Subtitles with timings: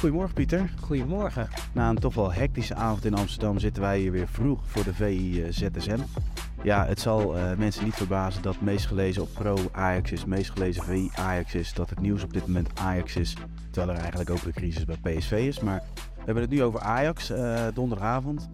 [0.00, 0.70] Goedemorgen Pieter.
[0.80, 1.48] Goedemorgen.
[1.72, 4.94] Na een toch wel hectische avond in Amsterdam zitten wij hier weer vroeg voor de
[4.94, 5.98] VI eh, ZSM.
[6.62, 10.50] Ja, het zal uh, mensen niet verbazen dat meest gelezen op Pro Ajax is, meest
[10.50, 13.36] gelezen VI Ajax is, dat het nieuws op dit moment Ajax is,
[13.70, 15.60] terwijl er eigenlijk ook een crisis bij PSV is.
[15.60, 18.48] Maar we hebben het nu over Ajax, uh, donderdagavond.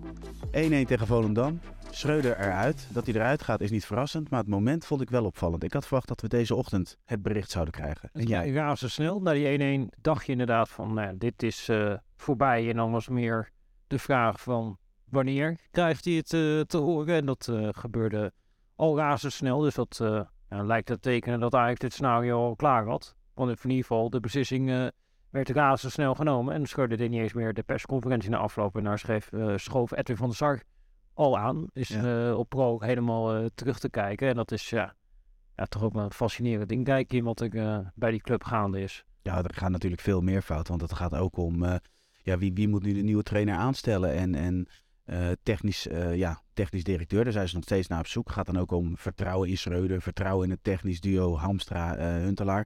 [0.47, 0.51] 1-1
[0.87, 1.61] tegen Volendam.
[1.97, 2.89] Schreuder eruit.
[2.93, 5.63] Dat hij eruit gaat is niet verrassend, maar het moment vond ik wel opvallend.
[5.63, 8.11] Ik had verwacht dat we deze ochtend het bericht zouden krijgen.
[8.13, 8.51] En jij?
[8.51, 9.21] Ja, zo snel.
[9.21, 12.69] Na die 1-1 dacht je inderdaad van, nou, dit is uh, voorbij.
[12.71, 13.51] En dan was meer
[13.87, 17.15] de vraag van, wanneer krijgt hij het uh, te horen?
[17.15, 18.33] En dat uh, gebeurde
[18.75, 19.61] al razendsnel.
[19.61, 20.01] Dus dat
[20.49, 23.17] lijkt te tekenen dat eigenlijk dit scenario al klaar had.
[23.35, 24.93] Want in ieder geval, de beslissing
[25.31, 26.55] werd razendsnel genomen.
[26.55, 28.77] En scheurde er niet eens meer de persconferentie na afloop.
[28.77, 30.63] En daar schreef, schoof Edwin van der Sar
[31.17, 31.67] al aan.
[31.73, 32.29] Is ja.
[32.29, 34.29] uh, op Pro helemaal uh, terug te kijken.
[34.29, 34.95] En dat is ja,
[35.57, 36.85] ja, toch ook wel een fascinerend ding.
[36.85, 39.05] Kijk in wat er uh, bij die club gaande is.
[39.23, 40.69] Ja, er gaat natuurlijk veel meer fout.
[40.69, 41.65] Want het gaat ook om
[42.23, 44.13] ja, wie, wie moet nu de nieuwe trainer aanstellen.
[44.13, 44.69] En, en
[45.43, 48.27] technisch, ja, technisch directeur, daar zijn ze nog steeds naar op zoek.
[48.27, 50.03] Het gaat dan ook om vertrouwen in Schreuder.
[50.03, 52.65] Vertrouwen in het technisch duo Hamstra-Huntelaar.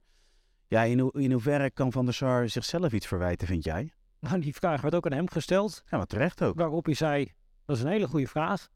[0.67, 3.91] ja, in, ho in hoeverre kan Van der Sar zichzelf iets verwijten, vind jij?
[4.19, 5.83] Nou, die vraag werd ook aan hem gesteld.
[5.89, 6.55] Ja, maar terecht ook.
[6.55, 7.31] Waarop hij zei,
[7.71, 8.69] dat is een hele goede vraag.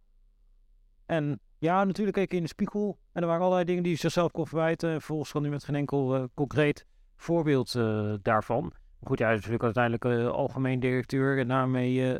[1.05, 2.97] En ja, natuurlijk keek ik in de spiegel.
[3.11, 5.01] En er waren allerlei dingen die hij zichzelf kon verwijten.
[5.01, 6.85] Volgens kan nu met geen enkel uh, concreet
[7.15, 8.73] voorbeeld uh, daarvan.
[9.03, 12.17] Goed, hij is natuurlijk uiteindelijk uh, algemeen directeur en daarmee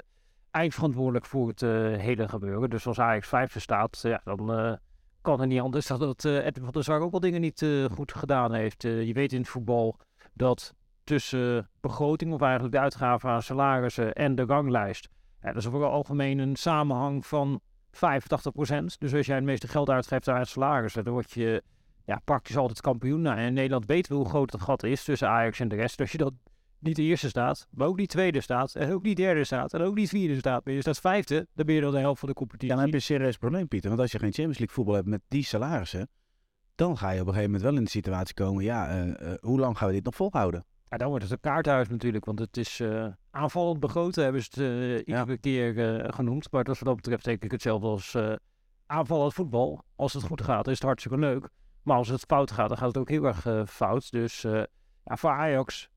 [0.51, 1.61] eindverantwoordelijk voor het
[2.01, 2.69] hele gebeuren.
[2.69, 4.79] Dus als Ajax vijfde staat, ja, dan
[5.21, 8.53] kan het niet anders dat Edwin van der Sar ook wel dingen niet goed gedaan
[8.53, 8.81] heeft.
[8.81, 9.99] je weet in het voetbal
[10.33, 15.09] dat tussen begroting, of eigenlijk de uitgaven aan salarissen en de ranglijst,
[15.45, 17.61] ja, dat is voor algemeen een samenhang van
[17.95, 17.97] 85%.
[18.97, 21.63] Dus als jij het meeste geld uitgeeft aan salaris, dan word je
[22.05, 23.21] ja, praktisch altijd kampioen.
[23.21, 25.99] Nou, in Nederland weten we hoe groot het gat is tussen Ajax en de rest.
[25.99, 26.39] Als je dan
[26.79, 29.81] niet de eerste staat, maar ook niet tweede staat, en ook niet derde staat, en
[29.81, 32.29] ook niet vierde staat, ben je staat vijfde, dan ben je dan de helft van
[32.29, 32.67] de competitie.
[32.69, 33.89] Ja, dan heb je een serieus probleem, Pieter.
[33.89, 36.09] Want als je geen Champions League voetbal hebt met die salarissen,
[36.75, 39.33] dan ga je op een gegeven moment wel in de situatie komen, ja, uh, uh,
[39.41, 40.65] hoe lang gaan we dit nog volhouden?
[40.89, 44.49] Ja, dan wordt het een kaarthuis natuurlijk, want het is uh, aanvallend begroten, hebben ze
[44.49, 45.37] het uh, iedere ja.
[45.41, 46.51] keer uh, genoemd.
[46.51, 48.17] Maar wat dat betreft denk ik hetzelfde als
[48.85, 49.83] aanvallend voetbal.
[49.95, 51.49] Als het goed gaat, is het hartstikke leuk.
[51.83, 54.11] Maar als het fout gaat, dan gaat het ook heel erg fout.
[54.11, 55.89] Dus ja, voor Ajax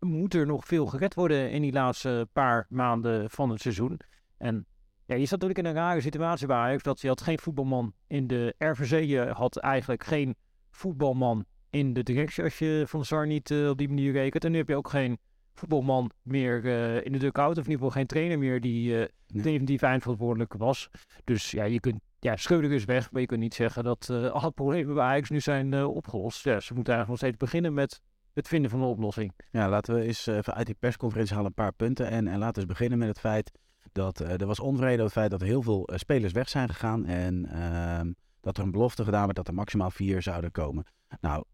[0.00, 4.00] moet er nog veel gered worden in die laatste paar maanden van het seizoen.
[4.38, 4.66] En
[5.06, 7.92] ja, je zat natuurlijk in een rare situatie bij Ajax, dat je had geen voetbalman
[8.06, 9.04] in de RVC.
[9.04, 10.36] Je had eigenlijk geen
[10.70, 14.44] voetbalman in de directie als je Van Sar niet op die manier rekent.
[14.44, 15.18] En nu heb je ook geen
[15.58, 17.58] voetbalman meer uh, in de dugout.
[17.58, 19.42] Of in ieder geval geen trainer meer die uh, nee.
[19.42, 20.90] definitief eindverantwoordelijk was.
[21.24, 23.10] Dus ja, je kunt, ja, Schreuder is weg.
[23.10, 26.44] Maar je kunt niet zeggen dat alle problemen bij Ajax nu zijn opgelost.
[26.44, 28.00] Ja, ze moeten eigenlijk nog steeds beginnen met
[28.32, 29.32] het vinden van een oplossing.
[29.50, 32.08] Ja, laten we eens even uit die persconferentie halen een paar punten.
[32.08, 33.52] En, en laten we eens beginnen met het feit
[33.92, 37.04] dat er was onvrede over het feit dat heel veel spelers weg zijn gegaan.
[37.04, 40.84] En ehm, dat er een belofte gedaan werd dat er maximaal vier zouden komen.
[41.20, 41.44] Nou,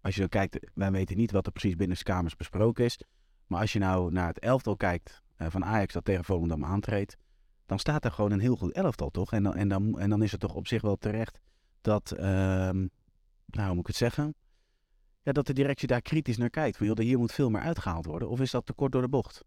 [0.00, 3.00] als je dan kijkt, wij weten niet wat er precies binnen de kamers besproken is.
[3.46, 7.16] Maar als je nou naar het elftal kijkt uh, van Ajax dat tegen Volendam aantreedt,
[7.66, 9.32] dan staat er gewoon een heel goed elftal, toch?
[9.32, 11.38] En dan, en dan, en dan is het toch op zich wel terecht
[11.80, 12.86] dat, uh, nou
[13.46, 14.34] hoe moet ik het zeggen?
[15.22, 16.76] Ja, dat de directie daar kritisch naar kijkt.
[16.76, 18.28] Van, joh, hier moet veel meer uitgehaald worden.
[18.28, 19.44] Of is dat te kort door de bocht?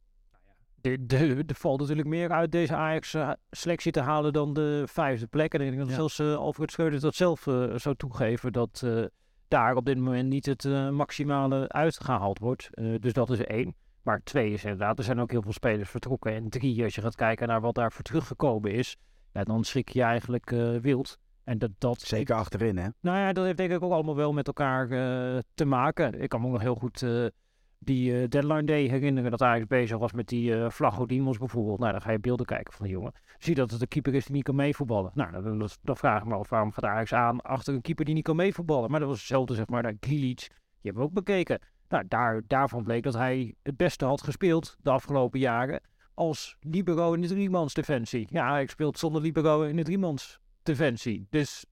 [0.82, 5.54] Er valt natuurlijk meer uit deze Ajax-selectie te halen dan de vijfde plek.
[5.54, 5.96] En ik denk dat ja.
[5.96, 8.54] zelfs uh, Alfred Schreuder dat zelf uh, zou toegeven.
[8.54, 9.06] Dat uh,
[9.48, 12.70] daar op dit moment niet het maximale uitgehaald wordt.
[13.00, 13.76] Dus dat is één.
[14.10, 16.34] Maar twee is inderdaad, er zijn ook heel veel spelers vertrokken.
[16.34, 18.98] En drie, als je gaat kijken naar wat daarvoor teruggekomen is,
[19.34, 21.18] ja, dan schrik je eigenlijk uh, wild.
[21.44, 22.88] En dat, dat, Zeker achterin, hè?
[23.02, 24.88] Nou ja, dat heeft denk ik ook allemaal wel met elkaar
[25.54, 26.22] te maken.
[26.22, 27.04] Ik kan me ook nog heel goed
[27.80, 31.80] die uh, deadline day herinneren dat Ajax bezig was met die uh, Vlagodimos bijvoorbeeld.
[31.80, 33.12] Nou, dan ga je beelden kijken van de jongen.
[33.38, 35.12] Zie dat het een keeper is die niet kan meevoetballen.
[35.14, 38.06] Nou, dan, dan, dan vraag ik me af, waarom gaat Ajax aan achter een keeper
[38.06, 38.92] die niet kan meevoetballen?
[38.92, 40.38] Maar dat was hetzelfde, zeg maar, naar Grilic.
[40.38, 41.60] Die hebben we ook bekeken.
[41.90, 45.82] Nou, daar, daarvan bleek dat hij het beste had gespeeld de afgelopen jaren
[46.14, 48.28] als libero in de driemans defensie.
[48.30, 51.28] Ja, Ajax speelt zonder libero in de driemans defensie.
[51.30, 51.66] Dus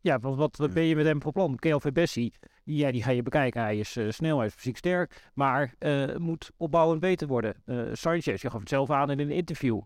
[0.00, 1.56] ja, wat, wat, wat ben je met hem voor plan?
[1.56, 2.34] KLV Bessie,
[2.64, 3.60] ja, die ga je bekijken.
[3.62, 7.62] Hij is uh, snel, hij is fysiek sterk, maar uh, moet opbouwend beter worden.
[7.64, 9.80] Uh, Sanchez, je gaf het zelf aan in een interview,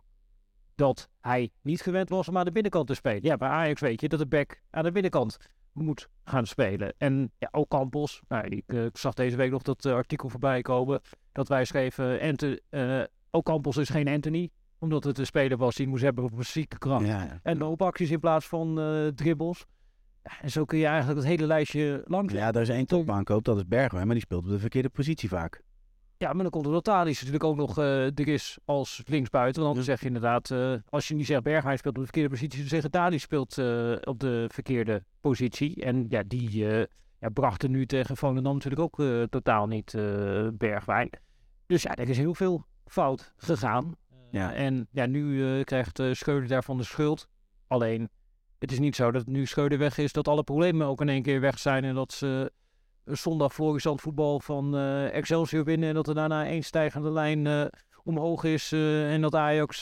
[0.74, 3.22] dat hij niet gewend was om aan de binnenkant te spelen.
[3.22, 5.36] Ja, bij Ajax weet je dat de back aan de binnenkant
[5.72, 6.94] moet gaan spelen.
[6.98, 11.00] En ja, ook Campos, nou, ik, ik zag deze week nog dat artikel voorbij komen,
[11.32, 12.62] dat wij schreven, Ente,
[13.30, 16.78] ook Campos is geen Anthony, omdat het een speler was die moest hebben op fysieke
[16.78, 17.06] kracht.
[17.06, 17.40] Ja, ja.
[17.42, 18.74] En loopacties in plaats van
[19.14, 19.64] dribbles.
[20.22, 22.32] Ja, en zo kun je eigenlijk het hele lijstje langs.
[22.32, 25.28] Ja, daar is één topbaankoop, dat is Bergwijn, maar die speelt op de verkeerde positie
[25.28, 25.62] vaak.
[26.20, 29.62] Ja, maar dan komt er nog Thalys natuurlijk ook nog uh, er is als linksbuiten.
[29.62, 32.30] Want dan zeg je inderdaad, uh, als je niet zegt Berghuis speelt op de verkeerde
[32.30, 35.84] positie, dan zeg je Thalys speelt uh, op de verkeerde positie.
[35.84, 36.64] En ja, die
[37.18, 39.94] ja, bracht er nu tegen Volendam natuurlijk ook totaal niet
[40.52, 41.10] Bergwijn.
[41.66, 43.96] Dus ja, er is heel veel fout gegaan.
[44.30, 44.54] Ja.
[44.54, 47.28] En ja, nu krijgt Schreuder daarvan de schuld.
[47.66, 48.08] Alleen,
[48.58, 51.22] het is niet zo dat nu Schreuder weg is, dat alle problemen ook in één
[51.22, 52.52] keer weg zijn en dat ze
[53.04, 55.88] zondag florissant voetbal van uh, Excelsior winnen.
[55.88, 57.64] En dat er daarna één stijgende lijn uh,
[58.04, 58.72] omhoog is.
[58.72, 59.78] Uh, en dat Ajax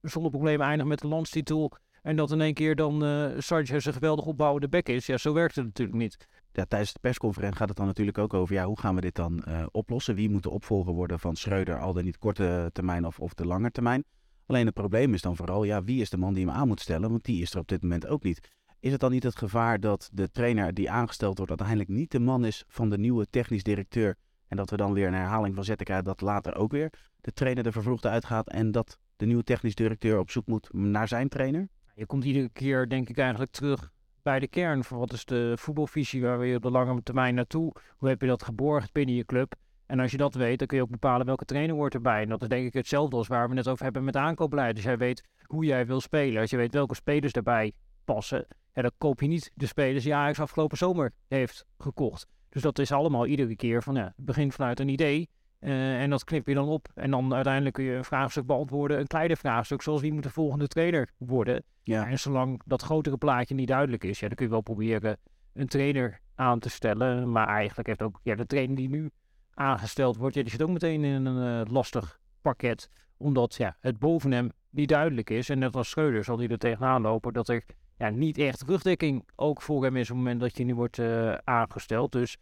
[0.00, 1.72] zonder problemen eindigt met de landstitel.
[2.02, 5.06] En dat in één keer dan uh, Sanchez een geweldig opbouwende bek is.
[5.06, 6.16] Ja, zo werkt het natuurlijk niet.
[6.52, 9.14] Ja, tijdens de persconferentie gaat het dan natuurlijk ook over ja, hoe gaan we dit
[9.14, 10.14] dan oplossen?
[10.14, 13.46] Wie moet de opvolger worden van Schreuder, al dan niet korte termijn of, of de
[13.46, 14.04] lange termijn?
[14.46, 16.80] Alleen het probleem is dan vooral, ja, wie is de man die hem aan moet
[16.80, 17.10] stellen?
[17.10, 18.48] Want die is er op dit moment ook niet.
[18.82, 22.20] Is het dan niet het gevaar dat de trainer die aangesteld wordt uiteindelijk niet de
[22.20, 24.16] man is van de nieuwe technisch directeur?
[24.48, 27.32] En dat we dan weer een herhaling van zetten krijgen dat later ook weer de
[27.32, 31.28] trainer de vervroegde uitgaat en dat de nieuwe technisch directeur op zoek moet naar zijn
[31.28, 31.68] trainer?
[31.94, 33.92] Je komt iedere keer denk ik eigenlijk terug
[34.22, 37.72] bij de kern van wat is de voetbalvisie waar we op de lange termijn naartoe?
[37.96, 39.54] Hoe heb je dat geborgd binnen je club?
[39.86, 42.22] En als je dat weet, dan kun je ook bepalen welke trainer wordt erbij.
[42.22, 44.74] En dat is denk ik hetzelfde als waar we het over hebben met aankoopbeleid.
[44.74, 46.40] Dus jij weet hoe jij wil spelen.
[46.40, 47.72] Als je weet welke spelers erbij
[48.04, 52.26] passen, ja, dan koop je niet de spelers die Ajax afgelopen zomer heeft gekocht.
[52.48, 55.28] Dus dat is allemaal iedere keer van, ja, begin vanuit een idee.
[55.60, 56.88] Uh, en dat knip je dan op.
[56.94, 58.98] En dan uiteindelijk kun je een vraagstuk beantwoorden.
[58.98, 61.62] Een kleiner vraagstuk, zoals wie moet de volgende trainer worden.
[61.82, 62.06] Ja.
[62.06, 65.18] En zolang dat grotere plaatje niet duidelijk is, ja, dan kun je wel proberen
[65.52, 67.32] een trainer aan te stellen.
[67.32, 69.10] Maar eigenlijk heeft ook ja, de trainer die nu
[69.54, 72.88] aangesteld wordt, ja, die zit ook meteen in een uh, lastig pakket.
[73.16, 75.48] Omdat ja, het boven hem niet duidelijk is.
[75.48, 77.64] En net als Schreuder zal hij er tegenaan lopen dat er
[78.10, 81.34] niet echt rugdekking ook voor hem is op het moment dat je nu wordt uh,
[81.34, 82.12] aangesteld.
[82.12, 82.36] Dus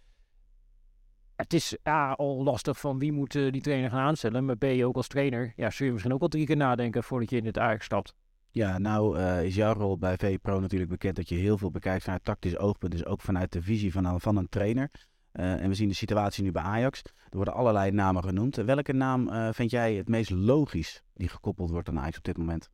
[1.37, 4.45] het is A, al lastig van wie moet uh, die trainer gaan aanstellen.
[4.45, 7.31] Maar B, ook als trainer, ja, zul je misschien ook wel drie keer nadenken voordat
[7.31, 8.15] je in het Ajax stapt.
[8.51, 12.05] Ja, nou uh, is jouw rol bij VPRO natuurlijk bekend dat je heel veel bekijkt
[12.05, 12.93] vanuit tactisch oogpunt.
[12.93, 14.91] Dus ook vanuit de visie van, van een trainer.
[15.33, 17.03] En we zien de situatie nu bij Ajax.
[17.05, 18.56] Er worden allerlei namen genoemd.
[18.56, 22.71] Welke naam vind jij het meest logisch die gekoppeld wordt aan Ajax op dit moment?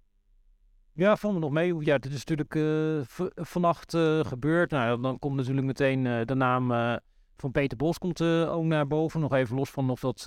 [0.96, 1.74] Ja, vond me nog mee.
[1.78, 3.00] Ja, dit is natuurlijk uh,
[3.34, 4.70] vannacht uh, gebeurd.
[4.70, 6.98] Nou, dan komt natuurlijk meteen uh, de naam
[7.36, 9.20] van Peter Bos komt ook naar boven.
[9.20, 10.26] Nog even los van of dat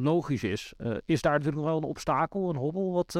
[0.00, 0.72] logisch is.
[1.04, 3.16] is daar natuurlijk nog wel een obstakel, een hobbel wat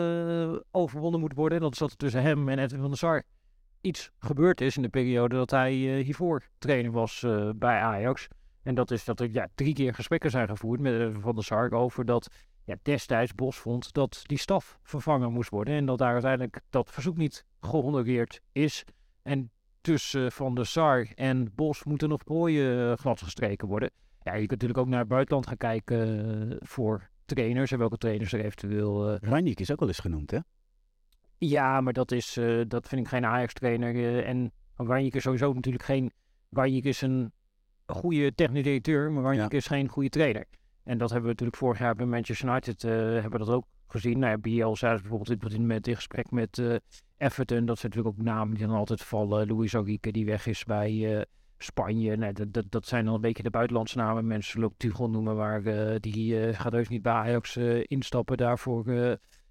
[0.71, 1.61] overwonnen moet worden.
[1.61, 3.23] Dat is dat er tussen hem en Edwin van der Sar
[3.81, 8.29] iets gebeurd is in de periode dat hij hiervoor trainer was bij Ajax.
[8.63, 11.73] En dat is dat er ja, drie keer gesprekken zijn gevoerd met Van der Sar
[11.73, 12.29] over dat
[12.71, 15.75] ja, destijds Bos vond dat die staf vervangen moest worden.
[15.75, 18.85] En dat daar uiteindelijk dat verzoek niet gehonoreerd is.
[19.23, 19.51] En
[19.81, 23.91] tussen Van der Sar en Bos moeten nog mooie uh, glad gestreken worden.
[24.23, 27.97] Ja, je kunt natuurlijk ook naar het buitenland gaan kijken uh, voor trainers en welke
[27.97, 29.13] trainers er eventueel...
[29.13, 29.55] Uh...
[29.55, 30.39] Is ook wel eens genoemd, hè?
[31.39, 34.25] Ja, maar dat, is, uh, dat vind ik geen Ajax-trainer.
[34.25, 36.13] en Ranjik is sowieso natuurlijk geen...
[36.51, 37.33] Ranjik is een
[37.87, 39.49] goede technisch directeur, maar ja.
[39.49, 40.47] is geen goede trainer.
[40.91, 43.65] En dat hebben we natuurlijk vorig jaar bij Manchester United uh, hebben we dat ook
[43.87, 44.19] gezien.
[44.19, 46.75] Nou ja, is bijvoorbeeld in, met, in gesprek met uh,
[47.17, 47.65] Everton.
[47.65, 49.57] Dat zijn natuurlijk ook namen die dan altijd vallen.
[49.57, 51.21] Luis Enrique die weg is bij uh,
[51.59, 52.17] Spanje.
[52.17, 54.27] Nee, dat, dat, zijn dan een beetje de buitenlandse namen.
[54.27, 55.63] Mensen zullen ook Tuchel noemen, waar
[56.01, 58.37] die gaat heus niet bij Ajax instappen.
[58.37, 58.87] Daarvoor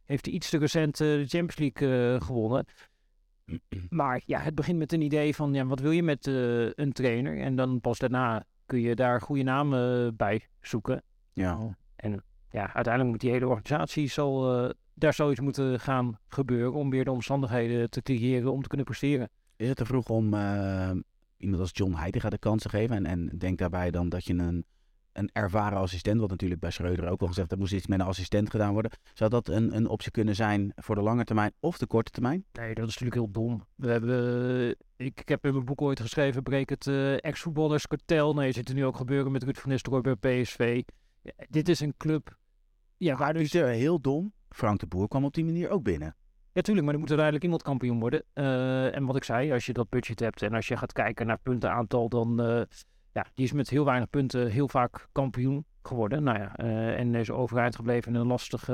[0.05, 2.65] heeft hij iets te recent de Champions League gewonnen.
[3.89, 6.25] Maar ja, het begint met een idee van ja, wat wil je met
[6.75, 7.39] een trainer?
[7.39, 11.03] En dan pas daarna kun je daar goede namen bij zoeken.
[11.39, 11.77] Ja.
[11.95, 16.89] En ja, uiteindelijk moet die hele organisatie zal, uh, daar zoiets moeten gaan gebeuren om
[16.89, 19.29] weer de omstandigheden te creëren om te kunnen presteren.
[19.55, 20.91] Is het te vroeg om uh,
[21.37, 22.95] iemand als John Heidegger de kans te geven?
[22.95, 24.65] En, en denk daarbij dan dat je een,
[25.13, 28.05] een ervaren assistent, wat natuurlijk bij Schreuder ook al gezegd, dat moest iets met een
[28.05, 28.91] assistent gedaan worden.
[29.13, 32.45] Zou dat een, een optie kunnen zijn voor de lange termijn of de korte termijn?
[32.53, 33.65] Nee, dat is natuurlijk heel dom.
[33.75, 38.33] We hebben, ik, ik heb in mijn boek ooit geschreven, breek het uh, ex-voetballers kartel.
[38.33, 40.83] Nee, zit er nu ook gebeuren met Ruud van Nistelrooy bij PSV
[41.49, 42.37] dit is een club.
[42.97, 43.53] Ja, waar dus...
[43.53, 44.33] Is heel dom.
[44.49, 46.15] Frank de Boer kwam op die manier ook binnen.
[46.51, 48.23] Ja, tuurlijk, maar er moet uiteindelijk iemand kampioen worden.
[48.33, 51.27] Uh, en wat ik zei, als je dat budget hebt en als je gaat kijken
[51.27, 52.61] naar puntenaantal, dan uh,
[53.13, 56.23] ja, die is met heel weinig punten heel vaak kampioen geworden.
[56.23, 58.69] Nou ja, uh, en is overeind gebleven in een lastig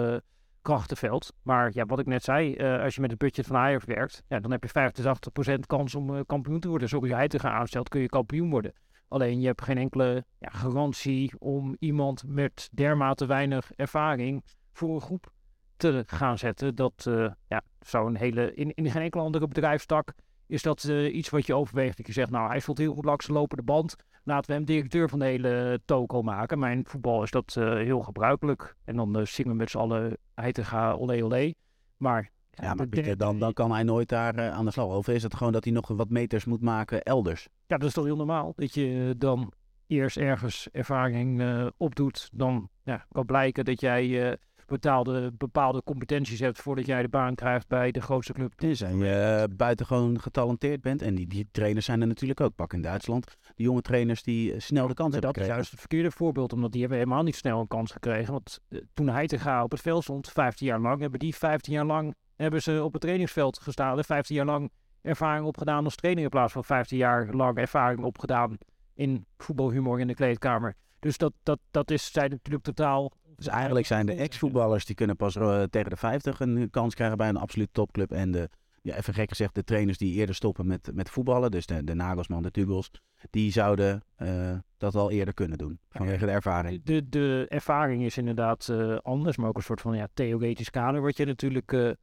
[0.62, 1.34] krachtenveld.
[1.42, 4.40] Maar ja, wat ik net zei, als je met het budget van Ajax werkt, ja,
[4.40, 5.18] dan heb je 50
[5.54, 6.90] 80% kans om kampioen te worden.
[6.90, 8.74] Zoals hij te gaan aanstelt, kun je kampioen worden.
[9.08, 14.44] Alleen je hebt geen enkele ja, garantie om iemand met dermate weinig ervaring
[14.74, 15.32] voor een groep
[15.78, 16.76] te gaan zetten.
[16.76, 20.14] Dat uh, ja, zou een hele, in, in geen enkele andere bedrijfstak
[20.48, 21.98] Is dat iets wat je overweegt?
[21.98, 23.96] Dat je zegt, nou, hij stond heel goed langs de lopende band.
[24.24, 26.64] Laten we hem directeur van de hele toko maken.
[26.64, 28.76] In voetbal is dat heel gebruikelijk.
[28.84, 31.54] En dan zingen we met z'n allen Heitinga, olé olé.
[31.98, 34.86] Maar ja, maar Pieter, dan, dan kan hij nooit daar uh, aan de slag.
[34.86, 37.48] Of is het gewoon dat hij nog wat meters moet maken elders?
[37.68, 38.54] Ja, dat is toch heel normaal.
[38.56, 39.52] Dat je dan
[39.88, 42.30] eerst ergens ervaring uh, opdoet.
[42.34, 44.34] Dan ja, kan blijken dat jij uh,
[44.66, 48.60] betaalde, bepaalde competenties hebt voordat jij de baan krijgt bij de grootste club.
[48.60, 51.02] Dus en je buitengewoon getalenteerd bent.
[51.02, 52.56] En die, die trainers zijn er natuurlijk ook.
[52.56, 53.38] Pak in Duitsland.
[53.56, 56.54] Die jonge trainers die snel de kans hebben Dat is juist het verkeerde voorbeeld.
[56.54, 58.32] Omdat die hebben helemaal niet snel een kans gekregen.
[58.32, 58.60] Want
[58.94, 61.86] toen hij te gaan op het veld stond, 15 jaar lang, hebben die 15 jaar
[61.86, 64.04] lang hebben ze op het trainingsveld gestaan.
[64.04, 68.58] 15 jaar lang ervaring opgedaan als trainer in plaats van 15 jaar lang ervaring opgedaan
[68.94, 70.76] in voetbalhumor in de kleedkamer.
[71.00, 73.12] Dus dat, dat, dat is, zijn natuurlijk totaal...
[73.36, 77.18] Dus eigenlijk zijn de ex-voetballers die kunnen pas uh, tegen de 50 een kans krijgen
[77.18, 78.12] bij een absolute topclub.
[78.12, 78.50] En de,
[78.82, 81.94] ja, even gek gezegd, de trainers die eerder stoppen met, met voetballen, dus de, de
[81.94, 82.92] Nagelsman, de Tugels,
[83.30, 85.80] die zouden uh, dat al eerder kunnen doen.
[85.90, 86.84] Vanwege de ervaring.
[86.84, 91.02] De, de ervaring is inderdaad uh, anders, maar ook een soort van ja, theoretisch kader
[91.02, 91.96] wat je natuurlijk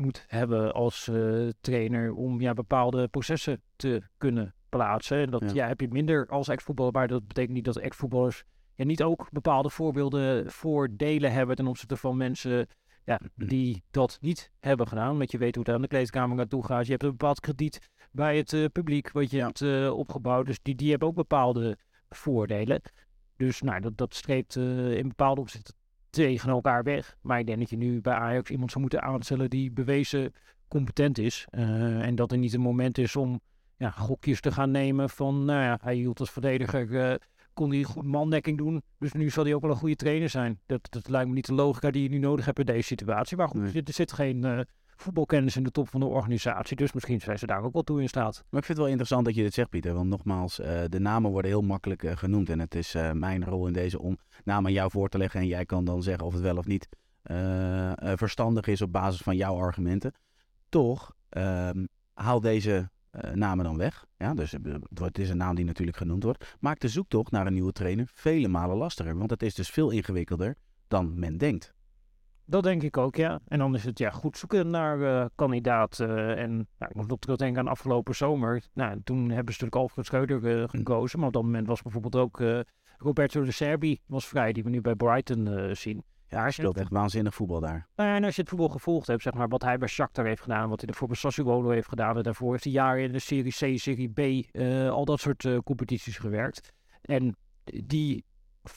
[0.00, 5.18] moet hebben als uh, trainer om ja, bepaalde processen te kunnen plaatsen.
[5.18, 5.52] En dat ja.
[5.52, 9.28] ja heb je minder als ex-voetballer, maar dat betekent niet dat ex-voetballers ja, niet ook
[9.30, 12.66] bepaalde voorbeelden, voordelen hebben ten opzichte van mensen
[13.04, 15.18] ja, die dat niet hebben gedaan.
[15.18, 16.84] Want je weet hoe het aan de kleedkamer naartoe gaat.
[16.84, 19.46] Je hebt een bepaald krediet bij het uh, publiek wat je ja.
[19.46, 20.46] hebt uh, opgebouwd.
[20.46, 21.78] Dus die, die hebben ook bepaalde
[22.08, 22.80] voordelen.
[23.36, 25.77] Dus nou, dat, dat streept in bepaalde opzichten
[26.24, 27.16] tegen elkaar weg.
[27.20, 30.32] Maar ik denk dat je nu bij Ajax iemand zou moeten aanstellen die bewezen
[30.68, 31.46] competent is.
[31.50, 33.40] Uh, en dat er niet een moment is om
[33.76, 37.14] ja, gokjes te gaan nemen van, nou ja, hij hield als verdediger, uh,
[37.52, 38.82] kon hij goed mandekking doen.
[38.98, 40.60] Dus nu zal hij ook wel een goede trainer zijn.
[40.66, 43.36] Dat, dat lijkt me niet de logica die je nu nodig hebt in deze situatie.
[43.36, 43.82] Maar goed, nee.
[43.82, 44.60] er zit geen uh,
[45.00, 46.76] voetbalkennis in de top van de organisatie.
[46.76, 48.44] Dus misschien zijn ze daar ook wel toe in staat.
[48.50, 49.94] Maar ik vind het wel interessant dat je dit zegt, Pieter.
[49.94, 52.48] Want nogmaals, uh, de namen worden heel makkelijk uh, genoemd.
[52.48, 55.40] En het is uh, mijn rol in deze om namen aan jou voor te leggen.
[55.40, 56.88] En jij kan dan zeggen of het wel of niet
[58.00, 60.12] verstandig is op basis van jouw argumenten.
[60.68, 62.90] Toch, ehm, haal deze
[63.32, 64.04] namen dan weg.
[64.16, 64.54] Ja, dus
[64.94, 66.56] het is een naam die natuurlijk genoemd wordt.
[66.60, 69.18] Maakt de zoektocht naar een nieuwe trainer vele malen lastiger.
[69.18, 70.56] Want het is dus veel ingewikkelder
[70.88, 71.74] dan men denkt.
[72.50, 73.40] Dat denk ik ook, ja.
[73.48, 76.36] En dan is het ja, goed zoeken naar uh, kandidaten.
[76.36, 78.62] en nou, ik moet nog terugdenken aan afgelopen zomer.
[78.74, 81.18] Nou, toen hebben ze natuurlijk Alfred Schreuder uh, gekozen.
[81.18, 82.60] Maar op dat moment was bijvoorbeeld ook uh,
[82.96, 86.02] Roberto de Serbi was vrij, die we nu bij Brighton zien.
[86.28, 87.88] Ja, hij speelt echt waanzinnig voetbal daar.
[87.96, 90.42] Nou, en als je het voetbal gevolgd hebt, zeg maar, wat hij bij Shakhtar heeft
[90.42, 93.18] gedaan, wat hij voor bij Sassuolo heeft gedaan, en daarvoor heeft hij jaren in de
[93.18, 94.56] Serie C, Serie B,
[94.90, 96.72] al dat soort competities gewerkt.
[97.00, 97.36] En
[97.84, 98.24] die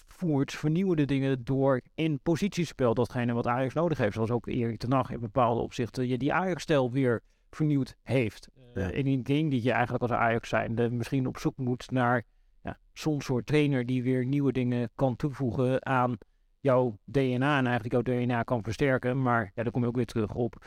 [0.08, 2.94] voert vernieuwende dingen door in positiespel.
[2.94, 4.14] Datgene wat Ajax nodig heeft.
[4.14, 8.50] Zoals ook Erik ten Hag in bepaalde opzichten je die Ajax-stijl weer vernieuwd heeft.
[8.74, 8.90] Ja.
[8.90, 12.24] Uh, in een ding die je eigenlijk als Ajax zijn misschien op zoek moet naar
[12.64, 16.18] ja, zo'n soort trainer die weer nieuwe dingen kan toevoegen aan
[16.60, 19.22] jouw DNA en eigenlijk jouw DNA kan versterken.
[19.22, 20.66] Maar ja, daar kom je ook weer terug op.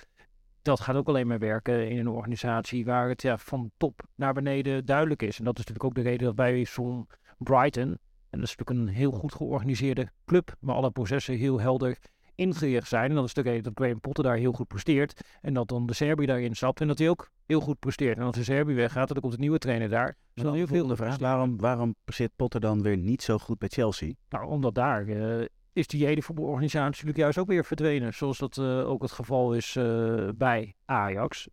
[0.62, 4.32] Dat gaat ook alleen maar werken in een organisatie waar het ja, van top naar
[4.32, 5.38] beneden duidelijk is.
[5.38, 7.06] En dat is natuurlijk ook de reden dat bij zo'n
[7.38, 7.98] Brighton
[8.34, 11.98] en dat is natuurlijk een heel goed georganiseerde club, waar alle processen heel helder
[12.34, 13.10] ingericht zijn.
[13.10, 15.20] En dat is de reden dat Graham Potter daar heel goed presteert.
[15.40, 18.18] En dat dan de Serbi daarin stapt en dat hij ook heel goed presteert.
[18.18, 20.16] En als de Serbi weggaat, dan komt een nieuwe trainer daar.
[20.34, 23.58] Dus dan heel veel de vraag, waarom, waarom presteert Potter dan weer niet zo goed
[23.58, 24.12] bij Chelsea?
[24.28, 28.14] Nou, omdat daar uh, is die hele voetbalorganisatie natuurlijk juist ook weer verdwenen.
[28.14, 31.48] Zoals dat uh, ook het geval is uh, bij Ajax.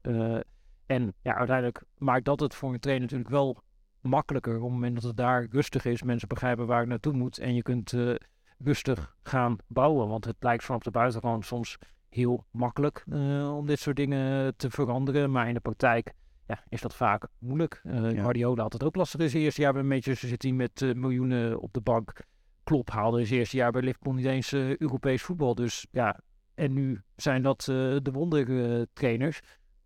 [0.85, 3.63] en ja, uiteindelijk maakt dat het voor een trainer natuurlijk wel
[4.01, 6.03] makkelijker op het moment dat het daar rustig is.
[6.03, 8.15] Mensen begrijpen waar het naartoe moet en je kunt uh,
[8.57, 10.07] rustig gaan bouwen.
[10.07, 11.77] Want het lijkt van op de buitenkant soms
[12.09, 15.31] heel makkelijk uh, om dit soort dingen te veranderen.
[15.31, 16.13] Maar in de praktijk
[16.47, 17.81] ja, is dat vaak moeilijk.
[17.83, 18.21] Uh, ja.
[18.21, 21.59] Guardiola had het ook lastig in zijn eerste jaar bij Manchester City met uh, miljoenen
[21.59, 22.13] op de bank.
[22.63, 25.55] Klopp haalde in zijn eerste jaar bij Liverpool niet eens Europees voetbal.
[25.55, 26.19] Dus ja,
[26.53, 29.41] en nu zijn dat de wondertrainers.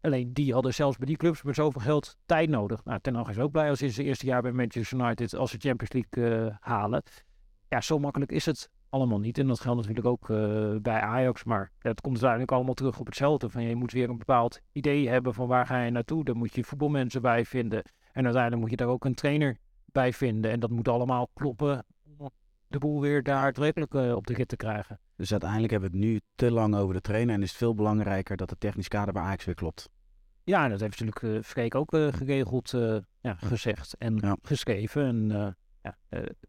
[0.05, 2.83] Alleen die hadden zelfs bij die clubs met zoveel geld tijd nodig.
[2.83, 5.51] Nou, Ten Hag is ook blij als in zijn eerste jaar bij Manchester United als
[5.51, 7.03] ze Champions League uh, halen.
[7.69, 9.37] Ja, zo makkelijk is het allemaal niet.
[9.37, 11.43] En dat geldt natuurlijk ook uh, bij Ajax.
[11.43, 13.49] Maar het komt uiteindelijk allemaal terug op hetzelfde.
[13.49, 16.23] Van je moet weer een bepaald idee hebben van waar ga je naartoe.
[16.23, 17.83] Daar moet je voetbalmensen bij vinden.
[18.11, 20.51] En uiteindelijk moet je daar ook een trainer bij vinden.
[20.51, 21.85] En dat moet allemaal kloppen
[22.17, 22.29] om
[22.67, 24.99] de boel weer daadwerkelijk uh, op de rit te krijgen.
[25.15, 27.35] Dus uiteindelijk hebben we het nu te lang over de trainer.
[27.35, 29.89] En is het veel belangrijker dat het technisch kader bij Ajax weer klopt.
[30.45, 34.37] Ja, dat heeft natuurlijk uh, Freek ook uh, geregeld uh, ja, gezegd en ja.
[34.41, 35.05] geschreven.
[35.05, 35.97] En ja,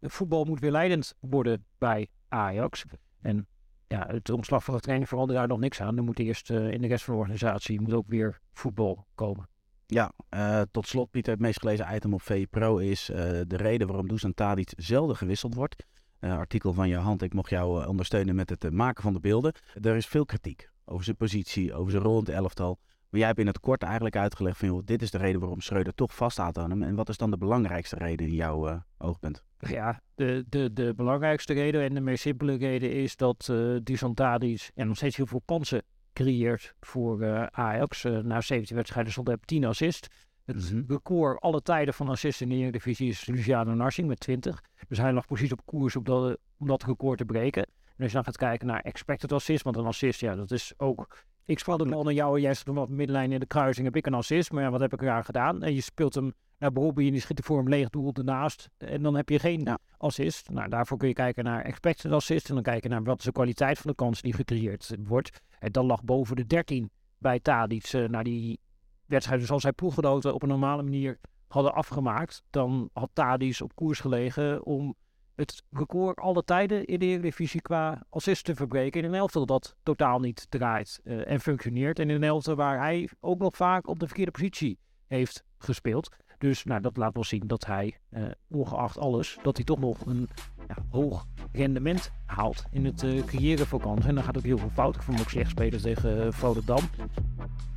[0.01, 2.85] voetbal moet weer leidend worden bij Ajax.
[3.21, 3.47] En
[3.87, 5.97] ja, het ontslag van de trainer verandert daar nog niks aan.
[5.97, 9.49] Er moet eerst in de rest van de organisatie moet ook weer voetbal komen.
[9.89, 13.57] Ja, uh, tot slot Pieter, het meest gelezen item op VE Pro is uh, de
[13.57, 15.85] reden waarom Dusan Tadic zelden gewisseld wordt.
[16.19, 19.53] Uh, artikel van je hand, ik mocht jou ondersteunen met het maken van de beelden.
[19.81, 22.79] Er is veel kritiek over zijn positie, over zijn rol in het elftal.
[23.17, 25.61] Maar jij hebt in het kort eigenlijk uitgelegd van, joh, dit is de reden waarom
[25.61, 26.83] Schreuder toch vaststaat aan hem.
[26.83, 29.43] En wat is dan de belangrijkste reden in jouw uh, oogpunt?
[29.59, 34.13] Ja, de, de, de belangrijkste reden en de meest simpele reden is dat uh, Dusan
[34.13, 35.83] Tadic en nog steeds heel veel kansen
[36.13, 38.03] creëert voor uh, Ajax.
[38.03, 40.07] Uh, na 17 wedstrijden stond hij op 10 assist.
[40.45, 40.85] Het mm -hmm.
[40.87, 44.63] record alle tijden van assist in de Eredivisie is Luciano Narsing met 20.
[44.87, 47.63] Dus hij lag precies op koers om dat, om dat record te breken.
[47.63, 50.73] En als je dan gaat kijken naar expected assist, want een assist, ja, dat is
[50.77, 51.25] ook...
[51.47, 54.05] Ik spel de bal naar jou en jij op middenlijn in de kruising, heb ik
[54.05, 54.51] een assist.
[54.51, 55.63] Maar ja, wat heb ik eraan gedaan?
[55.63, 58.69] En je speelt hem naar Bobby en die schiet voor hem leeg doel ernaast.
[58.77, 59.79] En dan heb je geen ja.
[59.97, 60.49] assist.
[60.49, 62.49] Nou, daarvoor kun je kijken naar expected assist.
[62.49, 65.39] En dan kijken naar wat is de kwaliteit van de kans die gecreëerd wordt.
[65.59, 68.59] En dan lag boven de 13 bij Tadic uh, naar die
[69.05, 69.39] wedstrijd.
[69.39, 73.99] Dus als hij ploeggenoten op een normale manier hadden afgemaakt, dan had Tadic op koers
[73.99, 74.95] gelegen om
[75.37, 79.01] het record alle tijden in de Eredivisie qua assist te verbreken.
[79.01, 81.99] In een elftal dat totaal niet draait uh, en functioneert.
[81.99, 86.09] En in een elftal waar hij ook nog vaak op de verkeerde positie heeft gespeeld.
[86.37, 90.05] Dus nou, dat laat wel zien dat hij, uh, ongeacht alles, dat hij toch nog
[90.05, 90.29] een
[90.67, 94.09] ja, hoog rendement haalt in het uh, creëren van kansen.
[94.09, 94.95] En dan gaat ook heel veel fout.
[94.95, 96.83] Ik vond ook slecht spelen tegen Volendam.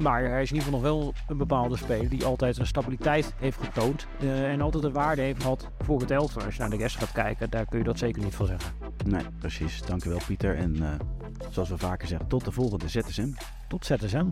[0.00, 3.34] Maar hij is in ieder geval nog wel een bepaalde speler die altijd een stabiliteit
[3.36, 4.06] heeft getoond.
[4.20, 6.42] Uh, en altijd een waarde heeft gehad voor het elftal.
[6.42, 8.72] Als je naar de rest gaat kijken, daar kun je dat zeker niet van zeggen.
[9.04, 9.82] Nee, precies.
[9.82, 10.56] Dankjewel Pieter.
[10.56, 10.98] En
[11.50, 13.32] zoals we vaker zeggen, tot de volgende ZSM.
[13.68, 14.26] Tot ZSM.